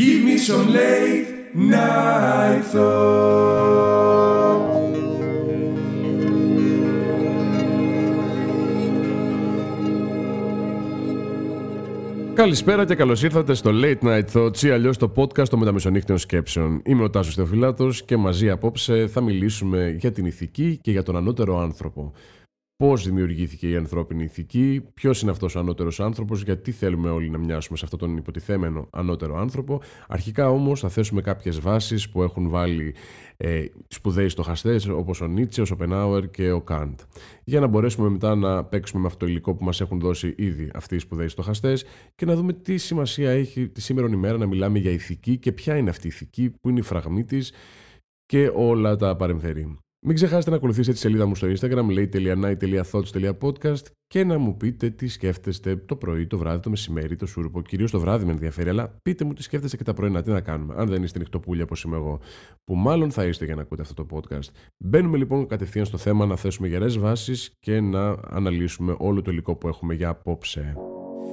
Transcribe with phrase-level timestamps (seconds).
[0.00, 3.94] Give me some late night thought.
[12.34, 16.82] Καλησπέρα και καλώς ήρθατε στο Late Night Thoughts ή αλλιώς το podcast των μεταμεσονύχτιων σκέψεων.
[16.84, 21.16] Είμαι ο Τάσος Θεοφυλάτο και μαζί απόψε θα μιλήσουμε για την ηθική και για τον
[21.16, 22.12] ανώτερο άνθρωπο.
[22.76, 27.38] Πώς δημιουργήθηκε η ανθρώπινη ηθική, ποιος είναι αυτός ο ανώτερος άνθρωπος, γιατί θέλουμε όλοι να
[27.38, 29.80] μοιάσουμε σε αυτόν τον υποτιθέμενο ανώτερο άνθρωπο.
[30.08, 32.94] Αρχικά όμως θα θέσουμε κάποιες βάσεις που έχουν βάλει
[33.36, 37.00] ε, σπουδαίοι στοχαστές όπως ο Νίτσε, ο Σοπενάουερ και ο Καντ.
[37.44, 40.70] Για να μπορέσουμε μετά να παίξουμε με αυτό το υλικό που μας έχουν δώσει ήδη
[40.74, 44.78] αυτοί οι σπουδαίοι στοχαστές και να δούμε τι σημασία έχει τη σήμερα ημέρα να μιλάμε
[44.78, 47.52] για ηθική και ποια είναι αυτή η ηθική, που είναι η φραγμή της
[48.26, 49.78] και όλα τα παρεμφερή.
[50.06, 55.08] Μην ξεχάσετε να ακολουθήσετε τη σελίδα μου στο Instagram lay.night.thoughts.podcast και να μου πείτε τι
[55.08, 57.62] σκέφτεστε το πρωί, το βράδυ, το μεσημέρι, το σούρπο.
[57.62, 60.22] Κυρίως το βράδυ με ενδιαφέρει, αλλά πείτε μου τι σκέφτεστε και τα πρωινά.
[60.22, 62.20] Τι να κάνουμε, αν δεν είστε νυχτοπούλια όπως είμαι εγώ,
[62.64, 64.48] που μάλλον θα είστε για να ακούτε αυτό το podcast.
[64.84, 69.56] Μπαίνουμε λοιπόν κατευθείαν στο θέμα να θέσουμε γερές βάσεις και να αναλύσουμε όλο το υλικό
[69.56, 70.74] που έχουμε για απόψε.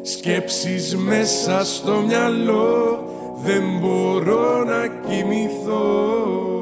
[0.02, 3.04] Σκέψεις μέσα στο μυαλό
[3.44, 6.61] Δεν μπορώ να κοιμηθώ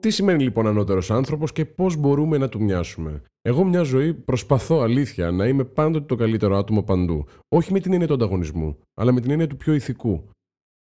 [0.00, 4.80] Τι σημαίνει λοιπόν ανώτερος άνθρωπος και πώς μπορούμε να του μοιάσουμε; Εγώ μια ζωή προσπαθώ
[4.80, 7.24] αλήθεια να είμαι πάντοτε το καλύτερο άτομο παντού.
[7.48, 10.28] Όχι με την έννοια του ανταγωνισμού, αλλά με την έννοια του πιο ηθικού.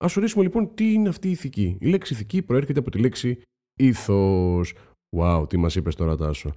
[0.05, 1.77] Α ορίσουμε λοιπόν τι είναι αυτή η ηθική.
[1.81, 3.43] Η λέξη ηθική προέρχεται από τη λέξη
[3.81, 4.75] ήθος.
[5.17, 6.53] Wow, τι μας είπες τώρα, Τάσο.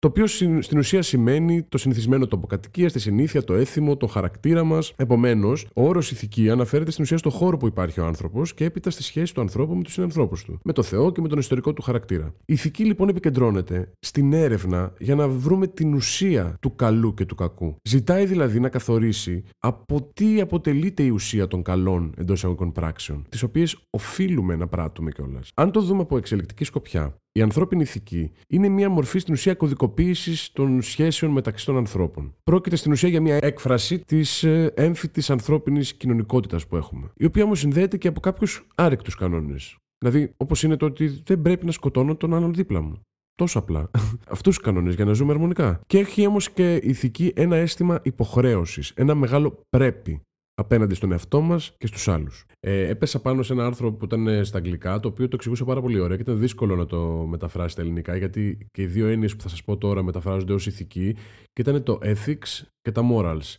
[0.00, 0.26] Το οποίο
[0.60, 4.92] στην ουσία σημαίνει το συνηθισμένο τόπο κατοικίας, τη συνήθεια, το έθιμο, το χαρακτήρα μας.
[4.96, 8.90] Επομένως, ο όρος ηθική αναφέρεται στην ουσία στο χώρο που υπάρχει ο άνθρωπος και έπειτα
[8.90, 11.72] στη σχέση του ανθρώπου με τους συνανθρώπους του, με το Θεό και με τον ιστορικό
[11.72, 12.34] του χαρακτήρα.
[12.44, 17.34] Η ηθική λοιπόν επικεντρώνεται στην έρευνα για να βρούμε την ουσία του καλού και του
[17.34, 17.76] κακού.
[17.82, 23.42] Ζητάει δηλαδή να καθορίσει από τι αποτελείται η ουσία των καλών εντός εισαγωγικών πράξεων, τις
[23.42, 25.50] οποίες οφείλουμε να πράττουμε κιόλας.
[25.54, 30.52] Αν το δούμε από εξελικτική σκοπιά, η ανθρώπινη ηθική είναι μια μορφή στην ουσία κωδικοποίησης
[30.52, 32.34] των σχέσεων μεταξύ των ανθρώπων.
[32.42, 37.44] Πρόκειται στην ουσία για μια έκφραση της ε, έμφυτης ανθρώπινης κοινωνικότητας που έχουμε, η οποία
[37.44, 39.76] όμως συνδέεται και από κάποιους άρρηκτους κανόνες.
[39.98, 43.00] Δηλαδή, όπως είναι το ότι δεν πρέπει να σκοτώνω τον άλλον δίπλα μου.
[43.34, 43.90] Τόσο απλά.
[44.34, 45.80] Αυτούς τους κανόνες για να ζούμε αρμονικά.
[45.86, 50.20] Και έχει όμως και η ηθική ένα αίσθημα υποχρέωσης, ένα μεγάλο πρέπει
[50.60, 52.44] απέναντι στον εαυτό μας και στους άλλους.
[52.60, 55.64] Ε, έπεσα πάνω σε ένα άρθρο που ήταν ε, στα αγγλικά, το οποίο το εξηγούσε
[55.64, 59.06] πάρα πολύ ωραία και ήταν δύσκολο να το μεταφράσει στα ελληνικά, γιατί και οι δύο
[59.06, 61.16] έννοιες που θα σας πω τώρα μεταφράζονται ως ηθική,
[61.52, 63.56] και ήταν το ethics και τα morals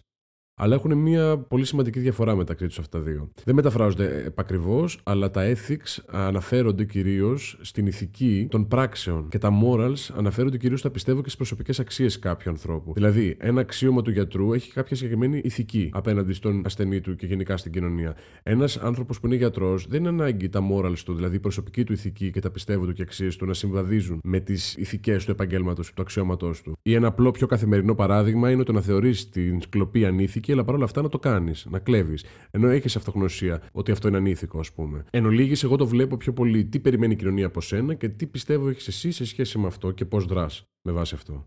[0.62, 3.30] αλλά έχουν μια πολύ σημαντική διαφορά μεταξύ τους αυτά τα δύο.
[3.44, 10.14] Δεν μεταφράζονται επακριβώς, αλλά τα ethics αναφέρονται κυρίως στην ηθική των πράξεων και τα morals
[10.18, 12.94] αναφέρονται κυρίως στα πιστεύω και στις προσωπικές αξίες κάποιου ανθρώπου.
[12.94, 17.58] Δηλαδή, ένα αξίωμα του γιατρού έχει κάποια συγκεκριμένη ηθική απέναντι στον ασθενή του και γενικά
[17.58, 18.16] στην κοινωνία.
[18.44, 21.94] Ένας άνθρωπος που είναι γιατρός δεν είναι ανάγκη τα morals του, δηλαδή η προσωπική του
[21.94, 25.88] ηθική και τα πιστεύω του και αξίες του να συμβαδίζουν με τις ηθικές του επαγγέλματος
[25.88, 26.78] και του αξιώματός του.
[26.82, 30.84] Ή ένα απλό πιο καθημερινό παράδειγμα είναι το να θεωρείς την σκλοπή ανήθικη αλλά παρόλα
[30.84, 32.26] αυτά να το κάνεις, να κλέβεις.
[32.52, 35.04] Ενώ έχεις αυτογνωσία ότι αυτό είναι ανήθικο, ας πούμε.
[35.10, 38.28] Εν ολίγης, εγώ το βλέπω πιο πολύ τι περιμένει η κοινωνία από σένα και τι
[38.28, 41.46] πιστεύω έχεις εσύ σε σχέση με αυτό και πώς δράς με βάση αυτό.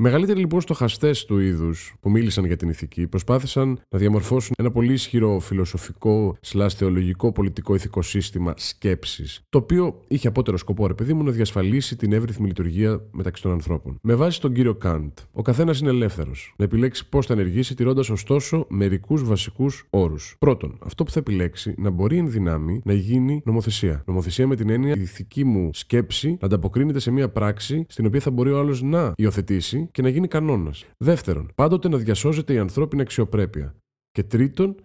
[0.00, 4.70] Οι μεγαλύτεροι λοιπόν στοχαστέ του είδους που μίλησαν για την ηθική προσπάθησαν να διαμορφώσουν ένα
[4.70, 10.94] πολύ ισχυρό φιλοσοφικό, σλά θεολογικό, πολιτικό, ηθικό σύστημα σκέψης, το οποίο είχε απότερο σκοπό, ρε
[10.94, 13.98] παιδί μου, να διασφαλίσει την εύρυθμη λειτουργία μεταξύ των ανθρώπων.
[14.02, 18.10] Με βάση τον κύριο Καντ, ο καθένας είναι ελεύθερος να επιλέξει πώς θα ενεργήσει, τηρώντας
[18.10, 20.36] ωστόσο μερικούς βασικούς όρους.
[20.38, 24.02] Πρώτον, αυτό που θα επιλέξει να μπορεί εν δυνάμει να γίνει νομοθεσία.
[24.06, 28.20] Νομοθεσία με την έννοια η ηθική μου σκέψη να ανταποκρίνεται σε μια πράξη στην οποία
[28.20, 30.84] θα μπορεί ο άλλος να υιοθετήσει και να γίνει κανόνας.
[30.96, 33.74] Δεύτερον, πάντοτε να διασώζεται η ανθρώπινη αξιοπρέπεια.
[34.10, 34.76] Και τρίτον,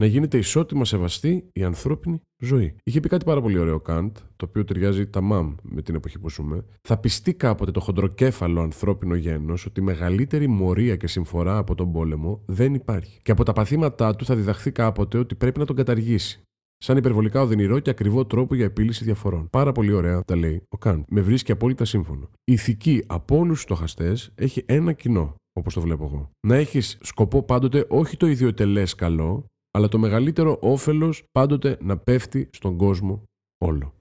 [0.00, 2.76] να γίνεται ισότιμα σεβαστή η ανθρώπινη ζωή.
[2.84, 5.94] Είχε πει κάτι πάρα πολύ ωραίο ο Καντ, το οποίο ταιριάζει τα μαμ με την
[5.94, 6.64] εποχή που ζούμε.
[6.88, 12.42] Θα πιστεί κάποτε το χοντροκέφαλο ανθρώπινο γένος ότι μεγαλύτερη μορία και συμφορά από τον πόλεμο
[12.46, 13.20] δεν υπάρχει.
[13.22, 16.42] Και από τα παθήματά του θα διδαχθεί κάποτε ότι πρέπει να τον καταργήσει
[16.82, 19.48] σαν υπερβολικά οδυνηρό και ακριβό τρόπο για επίλυση διαφορών.
[19.50, 21.02] Πάρα πολύ ωραία τα λέει ο Καντ.
[21.08, 22.30] Με βρίσκει απόλυτα σύμφωνο.
[22.44, 26.30] Η ηθική από όλους τους στοχαστές έχει ένα κοινό, όπως το βλέπω εγώ.
[26.46, 32.48] Να έχεις σκοπό πάντοτε όχι το ιδιωτελές καλό, αλλά το μεγαλύτερο όφελος πάντοτε να πέφτει
[32.52, 33.22] στον κόσμο
[33.64, 33.94] όλο.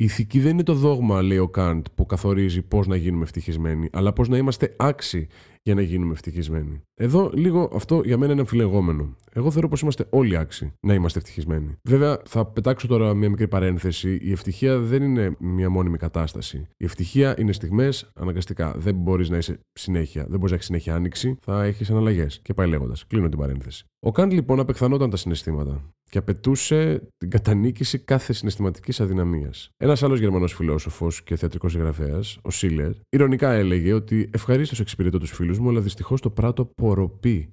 [0.00, 3.88] Η ηθική δεν είναι το δόγμα, λέει ο Καντ, που καθορίζει πώς να γίνουμε ευτυχισμένοι,
[3.92, 5.28] αλλά πώς να είμαστε άξιοι
[5.62, 6.80] για να γίνουμε ευτυχισμένοι.
[6.94, 9.16] Εδώ λίγο αυτό για μένα είναι αμφιλεγόμενο.
[9.32, 11.76] Εγώ θεωρώ πως είμαστε όλοι άξιοι να είμαστε ευτυχισμένοι.
[11.82, 14.18] Βέβαια, θα πετάξω τώρα μια μικρή παρένθεση.
[14.22, 16.66] Η ευτυχία δεν είναι μια μόνιμη κατάσταση.
[16.76, 18.74] Η ευτυχία είναι στιγμές αναγκαστικά.
[18.76, 20.22] Δεν μπορείς να είσαι συνέχεια.
[20.22, 21.36] Δεν μπορείς να έχεις συνέχεια άνοιξη.
[21.40, 22.26] Θα έχεις αναλλαγέ.
[22.42, 23.06] Και πάει λέγοντας.
[23.06, 23.84] Κλείνω την παρένθεση.
[24.00, 25.82] Ο Καντ λοιπόν απεχθανόταν τα συναισθήματα.
[26.08, 29.70] Και απαιτούσε την κατανίκηση κάθε συναισθηματικής αδυναμίας.
[29.76, 35.30] Ένας άλλος Γερμανός φιλόσοφος και θεατρικός συγγραφέας, ο Σίλερ, ηρωνικά έλεγε ότι ευχαρίστως εξυπηρετώ τους
[35.32, 37.52] φίλους μου, αλλά δυστυχώς το πράτο ποροπή.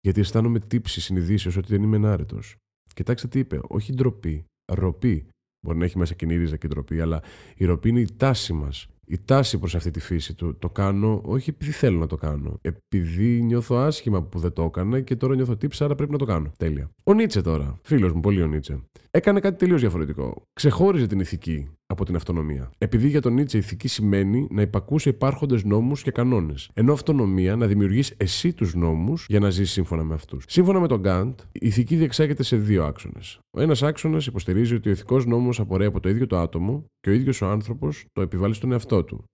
[0.00, 2.56] Γιατί αισθάνομαι τύψη συνειδήσεως ότι δεν είμαι ενάρετος.
[2.94, 5.26] Κοιτάξτε τι είπε, όχι ντροπή, ροπή.
[5.66, 7.22] Μπορεί να έχει μέσα κοινή ρίζα και ντροπή, αλλά
[7.56, 10.58] η ροπή είναι η τάση μας η τάση προς αυτή τη φύση του.
[10.58, 12.58] Το κάνω όχι επειδή θέλω να το κάνω.
[12.60, 16.24] Επειδή νιώθω άσχημα που δεν το έκανα και τώρα νιώθω τύψη, άρα πρέπει να το
[16.24, 16.52] κάνω.
[16.58, 16.90] Τέλεια.
[17.04, 20.42] Ο Νίτσε τώρα, φίλος μου, πολύ ο Νίτσε, έκανε κάτι τελείως διαφορετικό.
[20.52, 22.70] Ξεχώριζε την ηθική από την αυτονομία.
[22.78, 26.70] Επειδή για τον Νίτσε ηθική σημαίνει να υπακούσε υπάρχοντες νόμους και κανόνες.
[26.74, 30.44] Ενώ αυτονομία να δημιουργείς εσύ τους νόμους για να ζήσει σύμφωνα με αυτούς.
[30.48, 33.38] Σύμφωνα με τον Γκάντ, η ηθική διεξάγεται σε δύο άξονες.
[33.50, 37.10] Ο ένας άξονας υποστηρίζει ότι ο ηθικός νόμος απορρέει από το ίδιο το άτομο και
[37.10, 39.24] ο ίδιος ο άνθρωπος το επιβάλλει στον εαυτό του.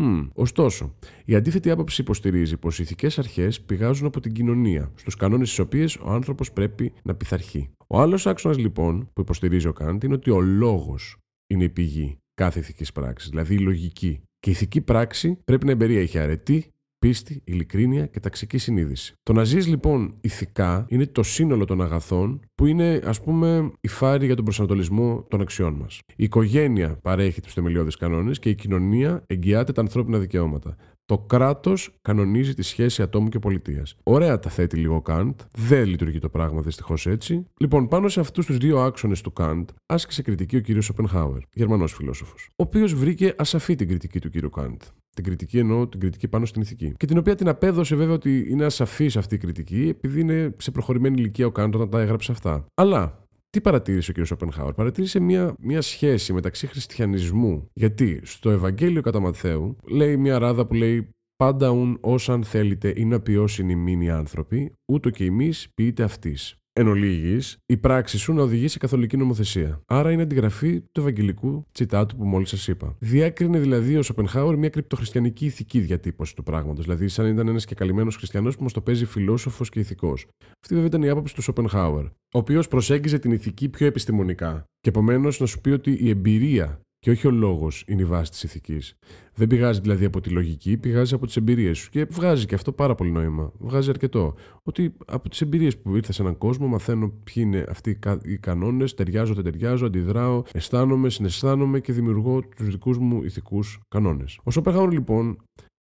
[0.00, 0.28] Hmm.
[0.34, 0.94] Ωστόσο,
[1.24, 5.58] η αντίθετη άποψη υποστηρίζει πως οι ηθικές αρχές πηγάζουν από την κοινωνία, στους κανόνες στις
[5.58, 7.70] οποίες ο άνθρωπος πρέπει να πειθαρχεί.
[7.86, 11.16] Ο άλλος άξονας λοιπόν που υποστηρίζει ο Κάντ είναι ότι ο λόγος
[11.46, 14.20] είναι η πηγή κάθε ηθικής πράξης, δηλαδή η λογική.
[14.40, 19.12] Και η ηθική πράξη πρέπει να εμπεριέχει αρετή, πίστη, ειλικρίνεια και ταξική συνείδηση.
[19.22, 23.88] Το να ζεις λοιπόν ηθικά είναι το σύνολο των αγαθών που είναι ας πούμε η
[23.88, 26.00] φάρη για τον προσανατολισμό των αξιών μας.
[26.16, 30.76] Η οικογένεια παρέχει τους θεμελιώδεις κανόνες και η κοινωνία εγγυάται τα ανθρώπινα δικαιώματα.
[31.04, 33.96] Το κράτος κανονίζει τη σχέση ατόμου και πολιτείας.
[34.02, 35.40] Ωραία τα θέτει λίγο Καντ.
[35.56, 37.46] Δεν λειτουργεί το πράγμα δυστυχώς έτσι.
[37.60, 41.92] Λοιπόν, πάνω σε αυτούς τους δύο άξονες του Καντ άσκησε κριτική ο κύριος Σοπενχάουερ, Γερμανός
[41.92, 44.80] φιλόσοφος, ο οποίος βρήκε ασαφή την κριτική του κύριου Καντ.
[45.18, 46.92] Την κριτική εννοώ την κριτική πάνω στην ηθική.
[46.96, 50.70] Και την οποία την απέδωσε βέβαια ότι είναι ασαφής αυτή η κριτική, επειδή είναι σε
[50.70, 52.66] προχωρημένη ηλικία ο Καντ όταν τα έγραψε αυτά.
[52.74, 54.26] Αλλά τι παρατήρησε ο κ.
[54.26, 54.74] Σοπενχάουρ.
[54.74, 57.68] Παρατήρησε μια, μια σχέση μεταξύ χριστιανισμού.
[57.72, 61.08] Γιατί στο Ευαγγέλιο κατά Ματθαίου λέει μια ράδα που λέει
[61.44, 66.36] Πάντα ουν όσαν θέλετε είναι να ποιώσουν οι μήνυ άνθρωποι, ούτω και εμεί ποιείτε αυτή.
[66.78, 69.80] Εν ολίγης, η πράξη σου να οδηγεί σε καθολική νομοθεσία.
[69.86, 72.96] Άρα είναι αντιγραφή του Ευαγγελικού τσιτάτου που μόλις σας είπα.
[72.98, 76.84] Διέκρινε δηλαδή ο Σοπενχάουρ μια κρυπτοχριστιανική ηθική διατύπωση του πράγματος.
[76.84, 80.26] Δηλαδή, σαν ήταν ένας και καλυμμένο χριστιανός που μας το παίζει φιλόσοφος και ηθικός.
[80.60, 84.64] Αυτή βέβαια ήταν η άποψη του Σοπενχάουερ, ο οποίος προσέγγιζε την ηθική πιο επιστημονικά.
[84.80, 88.30] Και επομένως να σου πει ότι η εμπειρία και όχι ο λόγος είναι η βάση
[88.30, 88.98] της ηθικής.
[89.34, 91.90] Δεν πηγάζει δηλαδή από τη λογική, πηγάζει από τις εμπειρίες σου.
[91.90, 93.52] Και βγάζει και αυτό πάρα πολύ νόημα.
[93.58, 94.34] Βγάζει αρκετό.
[94.62, 98.94] Ότι από τις εμπειρίες που ήρθα σε έναν κόσμο, μαθαίνω ποιοι είναι αυτοί οι κανόνες,
[98.94, 104.38] ταιριάζω, δεν ταιριάζω, αντιδράω, αισθάνομαι, συναισθάνομαι και δημιουργώ τους δικούς μου ηθικούς κανόνες.
[104.42, 105.38] Ο Σοπεχάουρ λοιπόν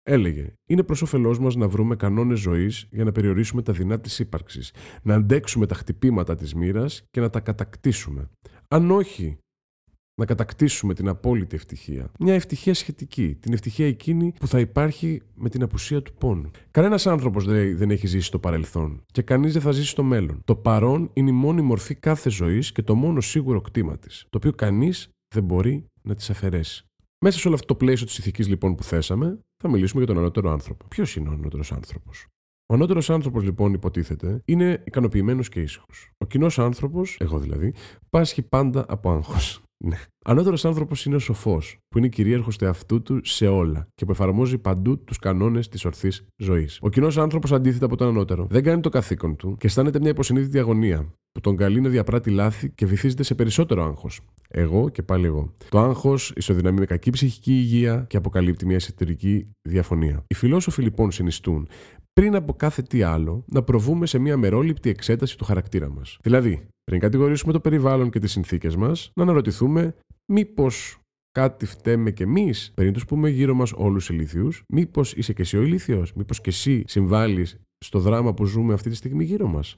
[0.08, 4.20] Έλεγε: Είναι προς όφελός μας να βρούμε κανόνες ζωής για να περιορίσουμε τα δεινά της
[4.20, 4.74] ύπαρξης,
[5.04, 8.30] να αντέξουμε τα χτυπήματα της μοίρας και να τα κατακτήσουμε.
[8.68, 9.38] Αν όχι
[10.16, 12.12] να κατακτήσουμε την απόλυτη ευτυχία.
[12.20, 13.38] Μια ευτυχία σχετική.
[13.40, 16.52] Την ευτυχία εκείνη που θα υπάρχει με την απουσία του πόνου.
[16.72, 17.46] Κανένας άνθρωπος
[17.76, 20.42] δεν έχει ζήσει στο παρελθόν και κανείς δεν θα ζήσει στο μέλλον.
[20.46, 24.38] Το παρόν είναι η μόνη μορφή κάθε ζωής και το μόνο σίγουρο κτήμα της, το
[24.38, 26.86] οποίο κανείς δεν μπορεί να της αφαιρέσει.
[27.26, 30.22] Μέσα σε όλο αυτό το πλαίσιο της ηθικής λοιπόν που θέσαμε, θα μιλήσουμε για τον
[30.24, 30.86] ανώτερο άνθρωπο.
[30.88, 32.28] Ποιος είναι ο ανώτερος άνθρωπος;
[32.66, 36.10] Ο ανώτερος άνθρωπος, λοιπόν, υποτίθεται, είναι ικανοποιημένος και ήσυχος.
[36.18, 37.74] Ο κοινός άνθρωπος, εγώ δηλαδή,
[38.10, 39.62] πάσχει πάντα από άγχος.
[39.88, 39.98] Ναι.
[40.26, 44.12] Ανώτερος άνθρωπος είναι ο σοφός, που είναι κυρίαρχος του εαυτού του σε όλα και που
[44.12, 46.80] εφαρμόζει παντού τους κανόνες της ορθής ζωής.
[46.82, 50.10] Ο κοινός άνθρωπος, αντίθετα από τον ανώτερο, δεν κάνει το καθήκον του και αισθάνεται μια
[50.10, 54.20] υποσυνείδητη αγωνία, που τον καλεί να διαπράττει λάθη και βυθίζεται σε περισσότερο άγχος.
[54.48, 55.54] Εγώ και πάλι εγώ.
[55.70, 60.24] Το άγχος ισοδυναμεί με κακή ψυχική υγεία και αποκαλύπτει μια εσωτερική διαφωνία.
[60.28, 61.68] Οι φιλόσοφοι λοιπόν συνιστούν
[62.20, 66.18] πριν από κάθε τι άλλο, να προβούμε σε μια μερόληπτη εξέταση του χαρακτήρα μας.
[66.22, 69.96] Δηλαδή, πριν κατηγορήσουμε το περιβάλλον και τις συνθήκες μας, να αναρωτηθούμε
[70.32, 71.00] μήπως
[71.32, 75.58] κάτι φταίμε κι εμείς, πριν τους πούμε γύρω μας όλους ηλίθιους, μήπως είσαι και εσύ
[75.58, 79.76] ο ηλίθιος, μήπως και εσύ συμβάλλεις στο δράμα που ζούμε αυτή τη στιγμή γύρω μας.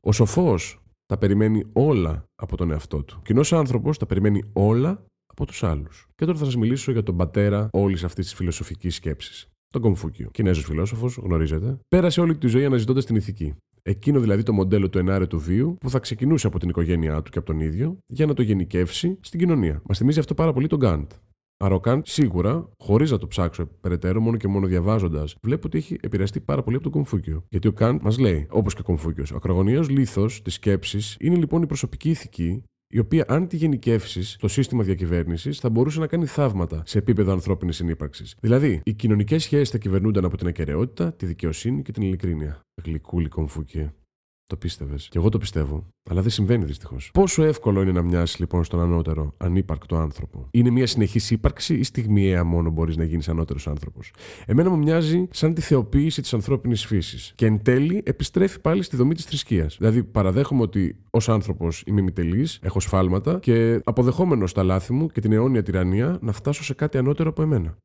[0.00, 3.16] Ο σοφός τα περιμένει όλα από τον εαυτό του.
[3.18, 6.06] Ο κοινός άνθρωπος τα περιμένει όλα από τους άλλους.
[6.14, 10.28] Και τώρα θα σας μιλήσω για τον πατέρα όλης αυτής της φιλοσοφικής σκέψης τον Κομφούκιο.
[10.30, 11.78] Κινέζος φιλόσοφος, γνωρίζετε.
[11.88, 13.54] Πέρασε όλη τη ζωή αναζητώντας την ηθική.
[13.82, 17.38] Εκείνο δηλαδή το μοντέλο του ενάρετου βίου που θα ξεκινούσε από την οικογένειά του και
[17.38, 19.82] από τον ίδιο για να το γενικεύσει στην κοινωνία.
[19.88, 21.10] Μας θυμίζει αυτό πάρα πολύ τον Γκάντ.
[21.56, 25.78] Άρα ο Καντ σίγουρα, χωρίς να το ψάξω περαιτέρω, μόνο και μόνο διαβάζοντας, βλέπω ότι
[25.78, 27.44] έχει επηρεαστεί πάρα πολύ από τον Κομφούκιο.
[27.48, 31.36] Γιατί ο Καντ μας λέει, όπως και ο Κομφούκιος, ο ακρογωνιαίος λήθο της σκέψης είναι
[31.36, 32.62] λοιπόν η προσωπική ηθική
[32.94, 37.32] η οποία, αν τη γενικεύσεις στο σύστημα διακυβέρνησης, θα μπορούσε να κάνει θαύματα σε επίπεδο
[37.32, 38.36] ανθρώπινης συνύπαρξης.
[38.40, 42.60] Δηλαδή, οι κοινωνικές σχέσεις θα κυβερνούνταν από την ακαιρεότητα, τη δικαιοσύνη και την ειλικρίνεια.
[42.84, 43.94] Γλυκούλη κομφούκε.
[44.46, 45.08] Το πίστευες.
[45.08, 45.86] Και εγώ το πιστεύω.
[46.10, 47.10] Αλλά δεν συμβαίνει δυστυχώς.
[47.12, 51.82] Πόσο εύκολο είναι να μοιάσεις λοιπόν στον ανώτερο, ανύπαρκτο άνθρωπο; Είναι μια συνεχής ύπαρξη ή
[51.82, 54.12] στιγμιαία μόνο μπορείς να γίνεις ανώτερος άνθρωπος;
[54.46, 57.32] Εμένα μου μοιάζει σαν τη θεοποίηση της ανθρώπινης φύσης.
[57.34, 59.76] Και εν τέλει επιστρέφει πάλι στη δομή της θρησκείας.
[59.78, 65.20] Δηλαδή παραδέχομαι ότι ως άνθρωπος είμαι μητελή, έχω σφάλματα και αποδεχόμενος τα λάθη μου και
[65.20, 67.76] την αιώνια τυραννία να φτάσω σε κάτι ανώτερο από εμένα.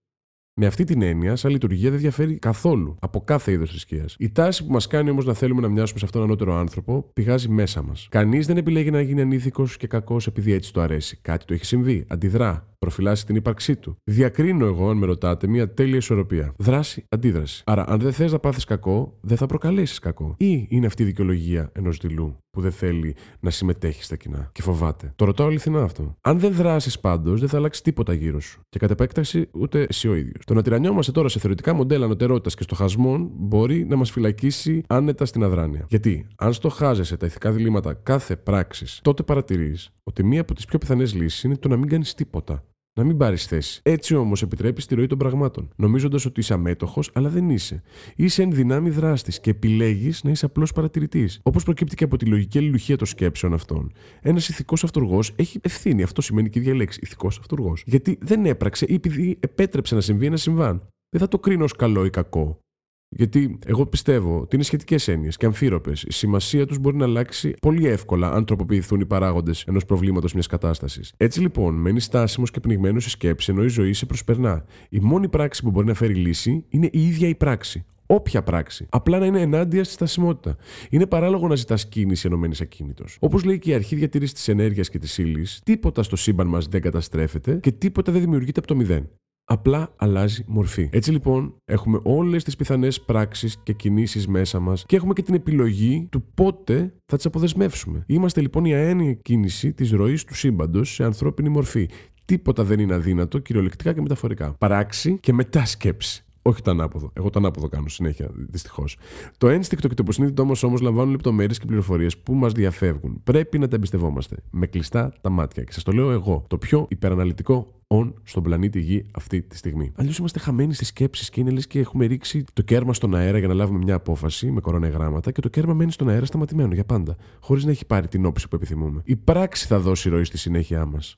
[0.61, 4.15] Με αυτή την έννοια, σαν λειτουργία δεν διαφέρει καθόλου από κάθε είδος θρησκείας.
[4.19, 7.09] Η τάση που μας κάνει όμως να θέλουμε να μοιάσουμε σε αυτόν τον ανώτερο άνθρωπο
[7.13, 8.07] πηγάζει μέσα μας.
[8.11, 11.19] Κανείς δεν επιλέγει να γίνει ανήθικος και κακός επειδή έτσι το αρέσει.
[11.21, 12.05] Κάτι του έχει συμβεί.
[12.07, 13.97] Αντιδρά προφυλάσσει την ύπαρξή του.
[14.03, 16.53] Διακρίνω εγώ, αν με ρωτάτε, μια τέλεια ισορροπία.
[16.57, 17.63] Δράση, αντίδραση.
[17.65, 20.35] Άρα, αν δεν θες να πάθεις κακό, δεν θα προκαλέσεις κακό.
[20.37, 24.61] Ή είναι αυτή η δικαιολογία ενός δειλού που δεν θέλει να συμμετέχει στα κοινά και
[24.61, 25.13] φοβάται.
[25.15, 26.15] Το ρωτάω αληθινά αυτό.
[26.21, 28.61] Αν δεν δράσεις πάντως, δεν θα αλλάξει τίποτα γύρω σου.
[28.69, 30.45] Και κατ' επέκταση, ούτε εσύ ο ίδιος.
[30.45, 35.25] Το να τυραννιόμαστε τώρα σε θεωρητικά μοντέλα ανωτερότητας και στοχασμών μπορεί να μας φυλακίσει άνετα
[35.25, 35.85] στην αδράνεια.
[35.89, 40.77] Γιατί, αν στοχάζεσαι τα ηθικά διλήμματα κάθε πράξης, τότε παρατηρείς ότι μία από τις πιο
[40.77, 43.79] πιθανές λύσεις είναι το να μην κάνεις τίποτα να μην πάρεις θέση.
[43.83, 47.81] Έτσι όμως επιτρέπεις τη ροή των πραγμάτων, νομίζοντας ότι είσαι αμέτωχος, αλλά δεν είσαι.
[48.15, 51.39] Είσαι εν δυνάμει δράστης και επιλέγεις να είσαι απλός παρατηρητής.
[51.43, 53.91] Όπως προκύπτει και από τη λογική αλληλουχία των σκέψεων αυτών.
[54.21, 56.03] Ένας ηθικός αυτούργος έχει ευθύνη.
[56.03, 56.99] Αυτό σημαίνει και η διαλέξη.
[57.03, 57.83] Ηθικός αυτούργος.
[57.85, 60.87] Γιατί δεν έπραξε ή επειδή επέτρεψε να συμβεί ένα συμβάν.
[61.09, 62.59] Δεν θα το κρίνω ως καλό ή κακό.
[63.09, 66.03] Γιατί εγώ πιστεύω ότι είναι σχετικές έννοιες και αμφίροπες.
[66.03, 70.47] Η σημασία τους μπορεί να αλλάξει πολύ εύκολα αν τροποποιηθούν οι παράγοντες ενός προβλήματος μιας
[70.47, 71.13] κατάστασης.
[71.17, 74.65] Έτσι λοιπόν, μένεις στάσιμος και πνιγμένος σε σκέψη ενώ η ζωή σε προσπερνά.
[74.89, 77.85] Η μόνη πράξη που μπορεί να φέρει λύση είναι η ίδια η πράξη.
[78.05, 78.85] Όποια πράξη.
[78.89, 80.57] Απλά να είναι ενάντια στη στασιμότητα.
[80.89, 83.17] Είναι παράλογο να ζητάς κίνηση ενωμένης ακίνητος.
[83.19, 86.67] Όπως λέει και η αρχή διατήρηση της ενέργειας και της ύλης, τίποτα στο σύμπαν μας
[86.67, 89.09] δεν καταστρέφεται και τίποτα δεν δημιουργείται από το μηδέν
[89.51, 90.89] απλά αλλάζει μορφή.
[90.91, 95.33] Έτσι λοιπόν, έχουμε όλες τις πιθανές πράξεις και κινήσεις μέσα μας και έχουμε και την
[95.33, 98.03] επιλογή του πότε θα τις αποδεσμεύσουμε.
[98.07, 101.89] Είμαστε λοιπόν η αένια κίνηση της ροής του σύμπαντος σε ανθρώπινη μορφή.
[102.25, 104.53] Τίποτα δεν είναι αδύνατο, κυριολεκτικά και μεταφορικά.
[104.57, 106.23] Πράξη και μετά σκέψη.
[106.49, 107.11] Όχι το ανάποδο.
[107.13, 108.97] Εγώ το ανάποδο κάνω συνέχεια, δυστυχώς.
[109.37, 113.21] Το ένστικτο και το υποσυνείδητο όμως όμως λαμβάνουν λεπτομέρειες και πληροφορίες που μας διαφεύγουν.
[113.23, 114.35] Πρέπει να τα εμπιστευόμαστε.
[114.51, 115.63] Με κλειστά τα μάτια.
[115.63, 116.45] Και σας το λέω εγώ.
[116.47, 119.91] Το πιο υπεραναλυτικό on στον πλανήτη Γη αυτή τη στιγμή.
[119.95, 123.37] Αλλιώς είμαστε χαμένοι στις σκέψεις και είναι λες και έχουμε ρίξει το κέρμα στον αέρα
[123.37, 126.85] για να λάβουμε μια απόφαση με κορονεγράμματα και το κέρμα μένει στον αέρα σταματημένο για
[126.85, 129.01] πάντα, χωρίς να έχει πάρει την όψη που επιθυμούμε.
[129.05, 131.17] Η πράξη θα δώσει ροή στη συνέχεια μας.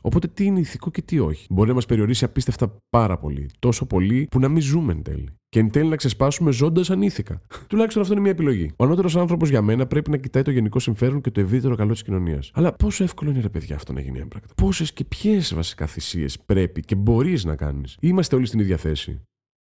[0.00, 1.46] Οπότε τι είναι ηθικό και τι όχι.
[1.50, 3.50] Μπορεί να μας περιορίσει απίστευτα πάρα πολύ.
[3.58, 5.28] Τόσο πολύ που να μην ζούμε εν τέλει.
[5.48, 7.40] Και εν τέλει να ξεσπάσουμε ζώντας ανήθικα.
[7.66, 8.72] Τουλάχιστον αυτό είναι μια επιλογή.
[8.76, 11.92] Ο ανώτερος άνθρωπος για μένα πρέπει να κοιτάει το γενικό συμφέρον και το ευρύτερο καλό
[11.92, 12.50] της κοινωνίας.
[12.54, 14.54] Αλλά πόσο εύκολο είναι, ρε παιδιά, αυτό να γίνει έμπρακτα.
[14.54, 19.20] Πόσες και ποιες βασικά θυσίες πρέπει και μπορείς να κάνεις; Είμαστε όλοι στην ίδια θέση.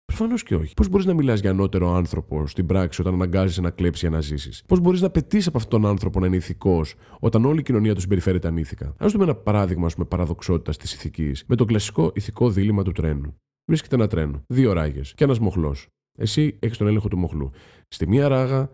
[0.09, 0.73] Προφανώς και όχι.
[0.73, 4.21] Πώς μπορείς να μιλάς για ανώτερο άνθρωπο στην πράξη όταν αναγκάζεσαι να κλέψεις για να
[4.21, 7.63] ζήσεις; Πώς μπορείς να πετύσει από αυτόν τον άνθρωπο να είναι ηθικός όταν όλη η
[7.63, 12.11] κοινωνία του συμπεριφέρεται ανήθικα; Α δούμε ένα παράδειγμα με παραδοξότητας της ηθικής με το κλασικό
[12.15, 13.35] ηθικό δίλημα του τρένου.
[13.65, 15.87] Βρίσκεται ένα τρένο, δύο ράγες και ένας μοχλός.
[16.17, 17.51] Εσύ έχεις τον έλεγχο του μοχλού.
[17.87, 18.69] Στη μία ράγα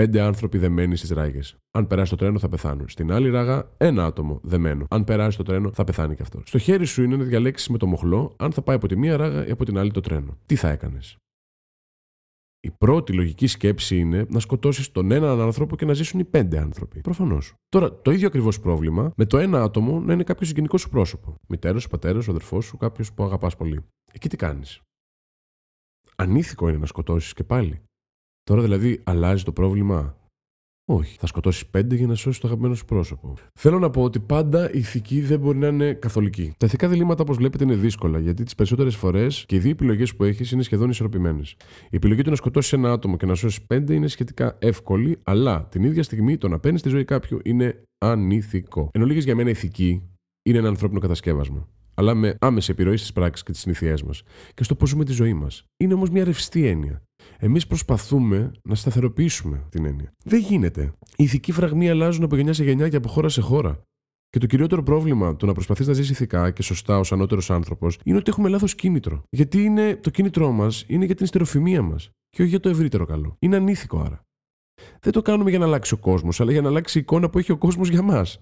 [0.00, 1.56] Πέντε άνθρωποι δεμένοι στις ράγες.
[1.70, 2.88] Αν περάσει το τρένο, θα πεθάνουν.
[2.88, 4.86] Στην άλλη ράγα, ένα άτομο δεμένο.
[4.90, 6.42] Αν περάσει το τρένο, θα πεθάνει και αυτός.
[6.46, 9.16] Στο χέρι σου είναι να διαλέξεις με το μοχλό αν θα πάει από τη μία
[9.16, 10.38] ράγα ή από την άλλη το τρένο.
[10.46, 11.16] Τι θα έκανες;
[12.60, 16.58] Η πρώτη λογική σκέψη είναι να σκοτώσεις τον έναν άνθρωπο και να ζήσουν οι πέντε
[16.58, 17.00] άνθρωποι.
[17.00, 17.54] Προφανώς.
[17.68, 21.34] Τώρα, το ίδιο ακριβώς πρόβλημα με το ένα άτομο να είναι κάποιος συγγενικός σου πρόσωπο.
[21.48, 23.80] Μητέρας, πατέρας, ο αδερφός σου, κάποιος που αγαπάς πολύ.
[24.12, 24.80] Εκεί τι κάνεις;
[26.16, 27.80] Ανήθικο είναι να σκοτώσεις και πάλι.
[28.50, 30.16] Τώρα δηλαδή αλλάζει το πρόβλημα;
[30.84, 31.16] Όχι.
[31.18, 33.34] Θα σκοτώσεις πέντε για να σώσεις το αγαπημένο σου πρόσωπο.
[33.54, 36.54] Θέλω να πω ότι πάντα η ηθική δεν μπορεί να είναι καθολική.
[36.58, 40.16] Τα ηθικά διλήμματα, όπως βλέπετε, είναι δύσκολα γιατί τις περισσότερες φορές και οι δύο επιλογές
[40.16, 41.56] που έχεις είναι σχεδόν ισορροπημένες.
[41.90, 45.66] Η επιλογή του να σκοτώσεις ένα άτομο και να σώσεις πέντε είναι σχετικά εύκολη, αλλά
[45.68, 48.90] την ίδια στιγμή το να παίρνεις τη ζωή κάποιου είναι ανήθικο.
[48.92, 50.02] Εν ολίγε για μένα ηθική
[50.42, 54.22] είναι ένα ανθρώπινο κατασκεύασμα αλλά με άμεση επιρροή στις πράξεις και τις συνήθειές μας
[54.54, 55.64] και στο πώς ζούμε τη ζωή μας.
[55.76, 57.05] Είναι όμως μια ρευστή έννοια.
[57.38, 60.12] Εμείς προσπαθούμε να σταθεροποιήσουμε την έννοια.
[60.24, 60.92] Δεν γίνεται.
[61.16, 63.82] Οι ηθικοί φραγμοί αλλάζουν από γενιά σε γενιά και από χώρα σε χώρα.
[64.28, 67.98] Και το κυριότερο πρόβλημα του να προσπαθείς να ζήσει ηθικά και σωστά ως ανώτερος άνθρωπος
[68.04, 69.22] είναι ότι έχουμε λάθος κίνητρο.
[69.30, 73.04] Γιατί είναι, το κίνητρό μας είναι για την ιστεροφημία μας και όχι για το ευρύτερο
[73.04, 73.36] καλό.
[73.38, 74.20] Είναι ανήθικο άρα.
[75.00, 77.38] Δεν το κάνουμε για να αλλάξει ο κόσμος, αλλά για να αλλάξει η εικόνα που
[77.38, 78.40] έχει ο κόσμος για μας.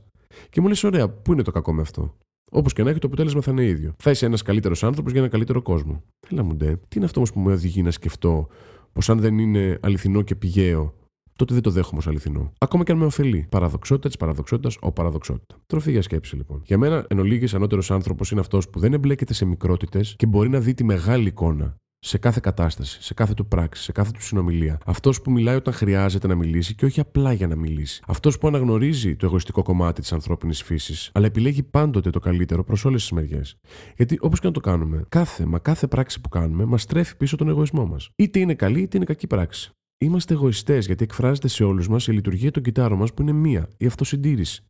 [0.51, 2.17] Και μου λες, ωραία, πού είναι το κακό με αυτό;
[2.51, 3.95] Όπως και να έχει, το αποτέλεσμα θα είναι ίδιο.
[3.99, 6.03] Θα είσαι ένας καλύτερος άνθρωπος για ένα καλύτερο κόσμο.
[6.31, 8.49] Έλα μου ντε, τι είναι αυτό όμως που με οδηγεί να σκεφτώ
[8.95, 10.95] πως αν δεν είναι αληθινό και πηγαίο,
[11.37, 12.53] τότε δεν το δέχομαι ως αληθινό.
[12.59, 13.47] Ακόμα και αν με ωφελεί.
[13.51, 15.57] Παραδοξότητα της παραδοξότητας, ο παραδοξότητα.
[15.67, 16.63] Τροφή για σκέψη λοιπόν.
[16.65, 20.49] Για μένα, εν ολίγης, ανώτερος άνθρωπος είναι αυτός που δεν εμπλέκεται σε μικρότητες και μπορεί
[20.49, 24.23] να δει τη μεγάλη εικόνα σε κάθε κατάσταση, σε κάθε του πράξη, σε κάθε του
[24.23, 24.79] συνομιλία.
[24.87, 28.03] Αυτός που μιλάει όταν χρειάζεται να μιλήσει και όχι απλά για να μιλήσει.
[28.07, 32.85] Αυτός που αναγνωρίζει το εγωιστικό κομμάτι της ανθρώπινης φύσης, αλλά επιλέγει πάντοτε το καλύτερο προς
[32.85, 33.57] όλες τις μεριές.
[33.97, 37.37] Γιατί όπως και να το κάνουμε, κάθε μα κάθε πράξη που κάνουμε μας τρέφει πίσω
[37.37, 38.11] τον εγωισμό μας.
[38.17, 39.71] Είτε είναι καλή είτε είναι κακή πράξη.
[39.99, 43.69] Είμαστε εγωιστές γιατί εκφράζεται σε όλους μας η λειτουργία των κυτάρων μας που είναι μία,
[43.77, 44.65] η αυτοσυντήρηση.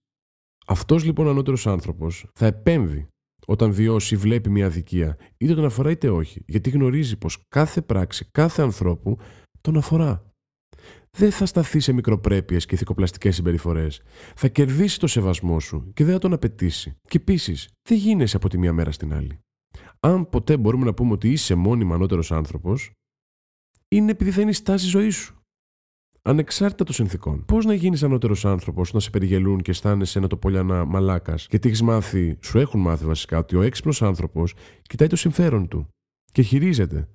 [0.67, 3.07] Αυτός λοιπόν ανώτερος άνθρωπος θα επέμβει
[3.47, 7.83] όταν βιώσει ή βλέπει μια αδικία, είτε τον αφορά είτε όχι, γιατί γνωρίζει πως κάθε
[7.83, 9.19] πράξη, κάθε ανθρώπου
[9.61, 10.33] τον αφορά.
[11.17, 14.03] Δεν θα σταθεί σε μικροπρέπειες και ηθικοπλαστικέ συμπεριφορές.
[14.35, 16.97] Θα κερδίσει το σεβασμό σου και δεν θα τον απαιτήσει.
[17.09, 19.39] Και επίσης, δεν γίνεσαι από τη μία μέρα στην άλλη.
[20.01, 22.91] Αν ποτέ μπορούμε να πούμε ότι είσαι μόνιμα ανώτερος άνθρωπος,
[23.89, 25.44] είναι επειδή θα είναι η στάση ζωής σου
[26.29, 27.45] ανεξάρτητα των συνθήκων.
[27.45, 31.69] Πώς να γίνεις ανώτερος άνθρωπος, να σε περιγελούν και αισθάνεσαι ένα το πολιανά μαλάκας, γιατί
[31.69, 35.89] έχεις μάθει, σου έχουν μάθει βασικά, ότι ο έξυπνος άνθρωπος κοιτάει το συμφέρον του
[36.33, 37.09] και χειρίζεται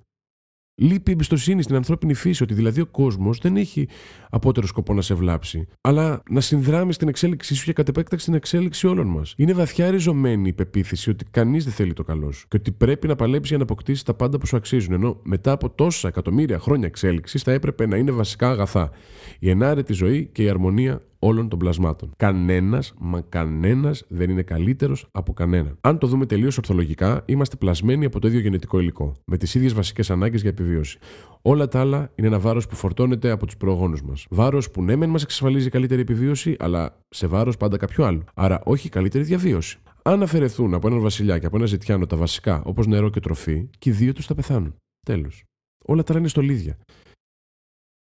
[0.82, 3.88] Λείπει εμπιστοσύνη στην ανθρώπινη φύση, ότι δηλαδή ο κόσμος δεν έχει
[4.30, 8.36] απότερο σκοπό να σε βλάψει, αλλά να συνδράμει στην εξέλιξή σου και κατ' επέκταξη στην
[8.36, 9.34] εξέλιξη όλων μας.
[9.36, 13.06] Είναι βαθιά ριζωμένη η πεποίθηση ότι κανείς δεν θέλει το καλό σου και ότι πρέπει
[13.06, 16.58] να παλέψει για να αποκτήσεις τα πάντα που σου αξίζουν, ενώ μετά από τόσα εκατομμύρια
[16.58, 18.90] χρόνια εξέλιξης θα έπρεπε να είναι βασικά αγαθά.
[19.38, 22.12] Η ενάρετη ζωή και η αρμονία όλων των πλασμάτων.
[22.16, 25.76] Κανένας, μα κανένας δεν είναι καλύτερος από κανέναν.
[25.80, 29.74] Αν το δούμε τελείως ορθολογικά, είμαστε πλασμένοι από το ίδιο γενετικό υλικό, με τις ίδιες
[29.74, 30.98] βασικές ανάγκες για επιβίωση.
[31.42, 34.26] Όλα τα άλλα είναι ένα βάρος που φορτώνεται από τους προγόνους μας.
[34.30, 38.24] Βάρος που ναι, μεν μας εξασφαλίζει καλύτερη επιβίωση, αλλά σε βάρος πάντα κάποιου άλλου.
[38.34, 39.78] Άρα όχι καλύτερη διαβίωση.
[40.02, 43.68] Αν αφαιρεθούν από έναν βασιλιά και από ένα ζητιάνο τα βασικά, όπως νερό και τροφή,
[43.78, 44.74] και οι δύο τους θα πεθάνουν.
[45.06, 45.44] Τέλος.
[45.84, 46.78] Όλα τα είναι στολίδια.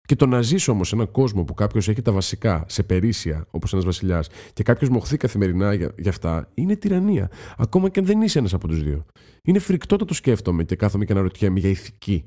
[0.05, 3.47] Και το να ζεις όμως σε έναν κόσμο που κάποιος έχει τα βασικά σε περίσσια,
[3.51, 7.29] όπως ένας βασιλιάς, και κάποιος μοχθεί καθημερινά για, για, αυτά, είναι τυραννία.
[7.57, 9.05] Ακόμα και αν δεν είσαι ένας από τους δύο.
[9.43, 12.24] Είναι φρικτό το σκέφτομαι και κάθομαι και αναρωτιέμαι για ηθική.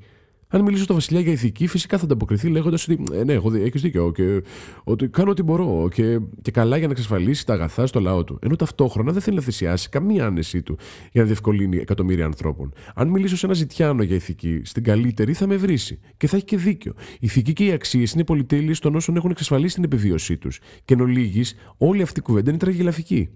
[0.51, 4.11] Αν μιλήσω στο Βασιλιά για ηθική, φυσικά θα ανταποκριθεί λέγοντας ότι ε, ναι, έχεις δίκιο
[4.11, 4.43] και
[4.83, 8.39] ότι κάνω ό,τι μπορώ και, και καλά για να εξασφαλίσει τα αγαθά στο λαό του.
[8.41, 10.77] Ενώ ταυτόχρονα δεν θέλει να θυσιάσει καμία άνεσή του
[11.11, 12.73] για να διευκολύνει εκατομμύρια ανθρώπων.
[12.95, 16.45] Αν μιλήσω σε ένα ζητιάνο για ηθική, στην καλύτερη θα με βρήσει και θα έχει
[16.45, 16.93] και δίκιο.
[16.97, 20.59] Η ηθική και οι αξίες είναι πολυτέλειες των όσων έχουν εξασφαλίσει την επιβίωσή τους.
[20.85, 23.29] Και εν ολίγης, όλη αυτή η κουβέντα είναι τραγελαφική.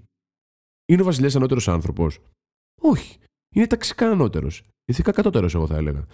[0.86, 2.20] Είναι ο Βασιλιάς ανώτερος άνθρωπος;
[2.82, 3.18] Όχι.
[3.56, 4.64] Είναι ταξικά ανώτερος.
[4.86, 6.06] Ηθικά κατώτερος, εγώ θα έλεγα.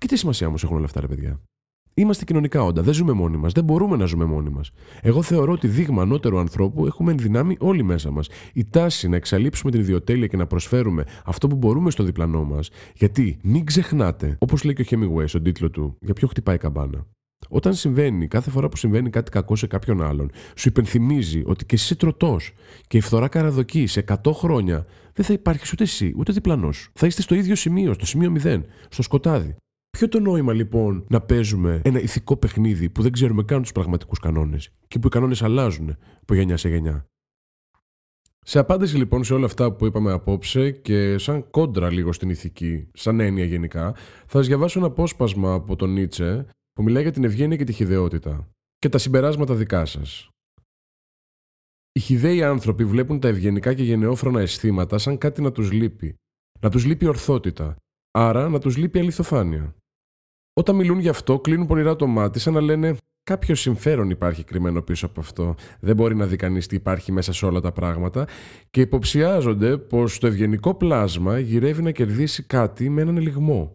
[0.00, 1.40] Και τι σημασία όμως έχουν όλα αυτά, ρε παιδιά;
[1.98, 2.82] Είμαστε κοινωνικά όντα.
[2.82, 3.52] Δεν ζούμε μόνοι μας.
[3.52, 4.70] Δεν μπορούμε να ζούμε μόνοι μας.
[5.02, 8.28] Εγώ θεωρώ ότι δείγμα ανώτερου ανθρώπου έχουμε ενδυνάμει όλοι μέσα μας.
[8.52, 12.70] Η τάση να εξαλείψουμε την ιδιοτέλεια και να προσφέρουμε αυτό που μπορούμε στο διπλανό μας.
[12.94, 16.58] Γιατί μην ξεχνάτε, όπως λέει και ο Hemingway στον τίτλο του, για ποιο χτυπάει η
[16.58, 17.06] καμπάνα.
[17.48, 21.74] Όταν συμβαίνει, κάθε φορά που συμβαίνει κάτι κακό σε κάποιον άλλον, σου υπενθυμίζει ότι και
[21.74, 22.52] εσύ τροτός
[22.86, 26.88] και η φθορά καραδοκεί σε 100 χρόνια δεν θα υπάρχει ούτε εσύ ούτε διπλανός.
[26.94, 29.56] Θα είστε στο ίδιο σημείο, στο σημείο 0, στο σκοτάδι.
[29.96, 34.18] Ποιο το νόημα λοιπόν να παίζουμε ένα ηθικό παιχνίδι που δεν ξέρουμε καν τους πραγματικούς
[34.18, 37.06] κανόνες και που οι κανόνες αλλάζουν από γενιά σε γενιά;
[38.44, 42.88] Σε απάντηση λοιπόν σε όλα αυτά που είπαμε απόψε και σαν κόντρα λίγο στην ηθική,
[42.92, 43.92] σαν έννοια γενικά,
[44.26, 47.72] θα σας διαβάσω ένα απόσπασμα από τον Νίτσε που μιλάει για την ευγένεια και τη
[47.72, 50.28] χιδεότητα και τα συμπεράσματα δικά σας.
[51.92, 56.14] Οι χιδαίοι άνθρωποι βλέπουν τα ευγενικά και γενναιόφρονα αισθήματα σαν κάτι να τους λείπει.
[56.60, 57.76] Να τους λείπει ορθότητα,
[58.10, 59.74] άρα να τους λείπει αληθοφάνεια.
[60.58, 62.96] Όταν μιλούν γι' αυτό, κλείνουν πονηρά το μάτι, σαν να λένε
[63.30, 65.54] Κάποιο συμφέρον υπάρχει κρυμμένο πίσω από αυτό.
[65.80, 68.26] Δεν μπορεί να δει κανείς τι υπάρχει μέσα σε όλα τα πράγματα
[68.70, 73.72] και υποψιάζονται πως το ευγενικό πλάσμα γυρεύει να κερδίσει κάτι με έναν ελιγμό.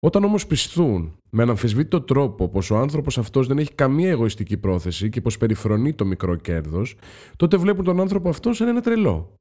[0.00, 5.08] Όταν όμως πιστούν με αναμφισβήτητο τρόπο πως ο άνθρωπος αυτός δεν έχει καμία εγωιστική πρόθεση
[5.08, 6.96] και πως περιφρονεί το μικρό κέρδος,
[7.36, 9.34] τότε βλέπουν τον άνθρωπο αυτό σαν ένα τρελό.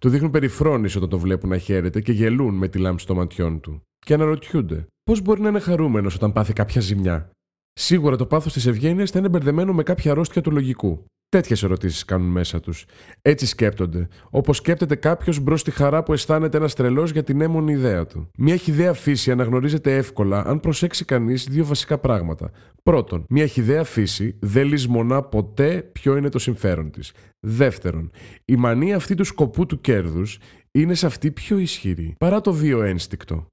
[0.00, 3.60] Του δείχνουν περιφρόνηση όταν το βλέπουν να χαίρεται και γελούν με τη λάμψη των ματιών
[3.60, 3.82] του.
[3.98, 7.30] Και αναρωτιούνται, πώς μπορεί να είναι χαρούμενος όταν πάθει κάποια ζημιά;
[7.72, 11.04] Σίγουρα το πάθος της ευγένειας θα είναι μπερδεμένο με κάποια αρρώστια του λογικού.
[11.28, 12.84] Τέτοιες ερωτήσεις κάνουν μέσα τους.
[13.22, 17.72] Έτσι σκέπτονται, όπως σκέπτεται κάποιος μπρος στη χαρά που αισθάνεται ένας τρελός για την έμονη
[17.72, 18.30] ιδέα του.
[18.38, 22.50] Μια χιδέα φύση αναγνωρίζεται εύκολα αν προσέξει κανείς δύο βασικά πράγματα.
[22.82, 27.12] Πρώτον, μια χιδέα φύση δεν λησμονά ποτέ ποιο είναι το συμφέρον της.
[27.40, 28.10] Δεύτερον,
[28.44, 30.38] η μανία αυτή του σκοπού του κέρδους
[30.70, 33.46] είναι σε αυτή πιο ισχυρή παρά το βίο ένστικτο.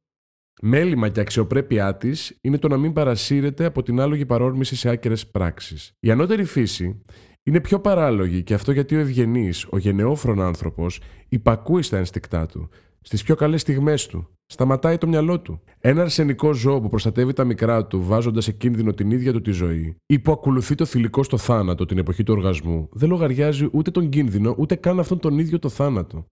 [0.62, 5.16] Μέλημα και αξιοπρέπειά της είναι το να μην παρασύρεται από την άλογη παρόρμηση σε άκερε
[5.32, 5.92] πράξεις.
[6.00, 7.02] Η ανώτερη φύση
[7.44, 12.70] είναι πιο παράλογη και αυτό γιατί ο ευγενής, ο γενναιόφρον άνθρωπος, υπακούει στα ένστικτά του,
[13.02, 14.30] στις πιο καλές στιγμές του.
[14.48, 15.62] Σταματάει το μυαλό του.
[15.80, 19.52] Ένα αρσενικό ζώο που προστατεύει τα μικρά του, βάζοντας σε κίνδυνο την ίδια του τη
[19.52, 23.92] ζωή, ή που ακολουθεί το θηλυκό στο θάνατο την εποχή του οργασμού, δεν λογαριάζει ούτε
[23.92, 26.26] τον κίνδυνο, ούτε καν αυτόν τον ίδιο το θάνατο.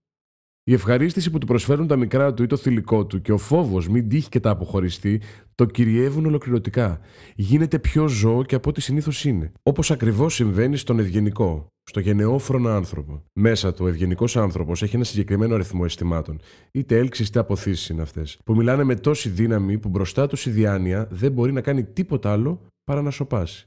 [0.66, 3.88] Η ευχαρίστηση που του προσφέρουν τα μικρά του ή το θηλυκό του και ο φόβος
[3.88, 5.20] μην τύχει και τα αποχωριστεί,
[5.54, 7.00] το κυριεύουν ολοκληρωτικά.
[7.34, 9.52] Γίνεται πιο ζώο και από ό,τι συνήθως είναι.
[9.62, 13.22] Όπως ακριβώς συμβαίνει στον ευγενικό, στο γενναιόφρονο άνθρωπο.
[13.32, 16.40] Μέσα του, ο ευγενικός άνθρωπος έχει ένα συγκεκριμένο αριθμό αισθημάτων,
[16.72, 20.50] είτε έλξεις είτε αποθήσεις είναι αυτές, που μιλάνε με τόση δύναμη που μπροστά τους η
[20.50, 23.66] διάνοια δεν μπορεί να κάνει τίποτα άλλο παρά να σοπάσει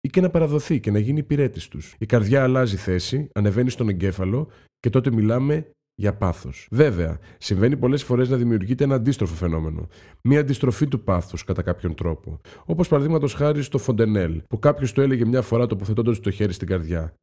[0.00, 1.94] ή και να παραδοθεί και να γίνει υπηρέτης τους.
[1.98, 6.68] Η καρδιά αλλάζει θέση, ανεβαίνει στον εγκέφαλο και τότε μιλάμε για πάθος.
[6.70, 9.88] Βέβαια, συμβαίνει πολλές φορές να δημιουργείται ένα αντίστροφο φαινόμενο.
[10.22, 12.40] Μία αντιστροφή του πάθους κατά κάποιον τρόπο.
[12.64, 16.68] Όπως παραδείγματος χάρη στο Φοντενέλ, που κάποιος το έλεγε μια φορά τοποθετώντας το χέρι στην
[16.68, 17.14] καρδιά.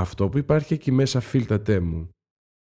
[0.00, 2.08] Αυτό που υπάρχει εκεί μέσα, φίλτα μου,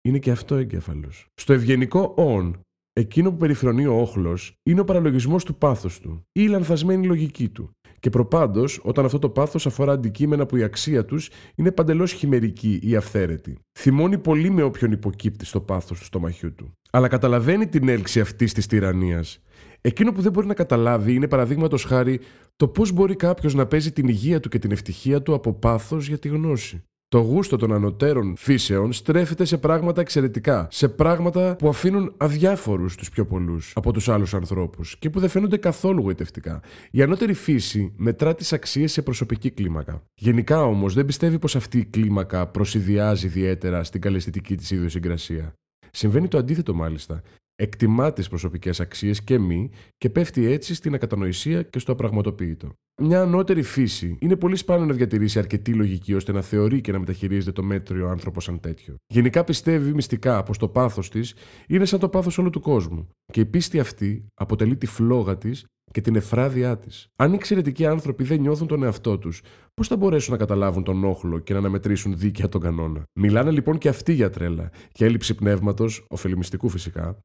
[0.01, 1.25] είναι και αυτό εγκέφαλος.
[1.33, 2.63] Στο ευγενικό «ον»
[2.95, 7.49] Εκείνο που περιφρονεί ο όχλος είναι ο παραλογισμός του πάθου του ή η λανθασμένη λογική
[7.49, 7.71] του.
[8.03, 12.79] Και προπάντως, όταν αυτό το πάθος αφορά αντικείμενα που η αξία τους είναι παντελώς χειμερική
[12.81, 13.57] ή αυθαίρετη.
[13.79, 16.77] Θυμώνει πολύ με όποιον υποκύπτει στο πάθος του στομαχιού του.
[16.91, 19.39] Αλλά καταλαβαίνει την έλξη αυτής της τυραννίας.
[19.81, 22.19] Εκείνο που δεν μπορεί να καταλάβει είναι παραδείγματος χάρη
[22.55, 26.07] το πώς μπορεί κάποιος να παίζει την υγεία του και την ευτυχία του από πάθος
[26.07, 26.83] για τη γνώση.
[27.13, 33.09] Το γούστο των ανωτέρων φύσεων στρέφεται σε πράγματα εξαιρετικά, σε πράγματα που αφήνουν αδιάφορους τους
[33.09, 36.61] πιο πολλούς από τους άλλους ανθρώπους και που δεν φαίνονται καθόλου γοητευτικά.
[36.91, 40.03] Η ανώτερη φύση μετρά τις αξίες σε προσωπική κλίμακα.
[40.15, 45.53] Γενικά όμως δεν πιστεύει πως αυτή η κλίμακα προσυδειάζει ιδιαίτερα στην καλλιστική της ιδιοσυγκρασία.
[45.91, 47.21] Συμβαίνει το αντίθετο μάλιστα
[47.63, 52.71] εκτιμά τις προσωπικές αξίες και μη και πέφτει έτσι στην ακατανοησία και στο απραγματοποιητό.
[53.01, 56.99] Μια ανώτερη φύση είναι πολύ σπάνιο να διατηρήσει αρκετή λογική ώστε να θεωρεί και να
[56.99, 58.95] μεταχειρίζεται το μέτριο άνθρωπο σαν τέτοιο.
[59.07, 61.35] Γενικά πιστεύει μυστικά πως το πάθος της
[61.67, 65.65] είναι σαν το πάθος όλου του κόσμου και η πίστη αυτή αποτελεί τη φλόγα της
[65.93, 67.07] και την εφράδειά της.
[67.15, 69.41] Αν οι εξαιρετικοί άνθρωποι δεν νιώθουν τον εαυτό τους,
[69.73, 73.77] πώς θα μπορέσουν να καταλάβουν τον όχλο και να αναμετρήσουν δίκαια τον κανόνα; Μιλάνε λοιπόν
[73.77, 77.17] και αυτοί για τρέλα, για έλλειψη πνεύματος, ωφελημιστικού φυσικά,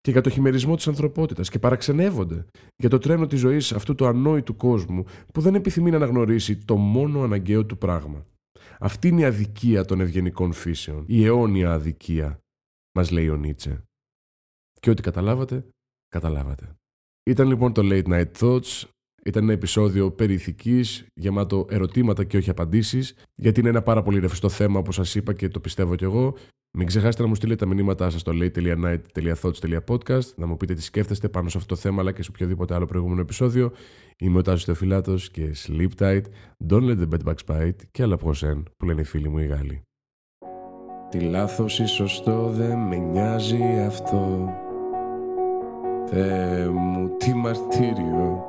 [0.00, 4.06] και για το χειμερισμό της ανθρωπότητας και παραξενεύονται για το τρένο της ζωής αυτού του
[4.06, 8.26] ανόητου κόσμου που δεν επιθυμεί να αναγνωρίσει το μόνο αναγκαίο του πράγμα.
[8.78, 12.38] Αυτή είναι η αδικία των ευγενικών φύσεων, η αιώνια αδικία,
[12.96, 13.82] μας λέει ο Νίτσε.
[14.80, 15.66] Και ό,τι καταλάβατε,
[16.08, 16.76] καταλάβατε.
[17.30, 18.84] Ήταν λοιπόν το Late Night Thoughts.
[19.24, 20.40] Ήταν ένα επεισόδιο περί
[21.14, 25.32] γεμάτο ερωτήματα και όχι απαντήσεις, γιατί είναι ένα πάρα πολύ ρευστό θέμα, όπως σας είπα
[25.32, 26.34] και το πιστεύω κι εγώ.
[26.78, 31.28] Μην ξεχάσετε να μου στείλετε τα μηνύματά σας στο late.night.thoughts.podcast, να μου πείτε τι σκέφτεστε
[31.28, 33.72] πάνω σε αυτό το θέμα, αλλά και σε οποιοδήποτε άλλο προηγούμενο επεισόδιο.
[34.18, 36.22] Είμαι ο Τάσος Θεοφυλάτος και sleep tight,
[36.68, 39.46] don't let the bed bugs bite και άλλα προσέν που λένε οι φίλοι μου οι
[39.46, 39.82] Γάλλοι.
[41.10, 44.48] Τι λάθος ή σωστό δεν με νοιάζει αυτό
[46.08, 48.44] Θεέ μου τι μαρτύριο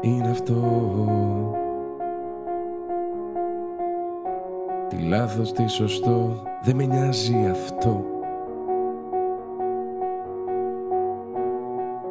[0.00, 0.54] είναι αυτό.
[4.88, 8.04] Τι λάθος, τι σωστό δεν με νοιάζει αυτό.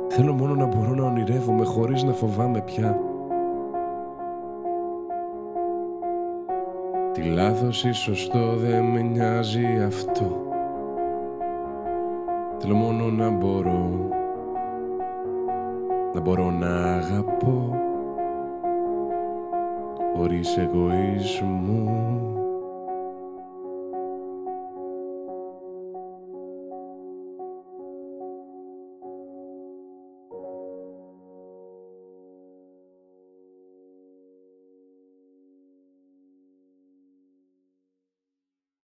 [0.07, 2.99] Θέλω μόνο να μπορώ να ονειρεύομαι χωρίς να φοβάμαι πια.
[7.11, 10.44] Τι λάθος ή σωστό δεν με νοιάζει αυτό
[12.67, 14.09] Θέλω μόνο να μπορώ.
[16.13, 17.79] Να μπορώ να αγαπώ.
[20.15, 22.34] Χωρίς εγωισμό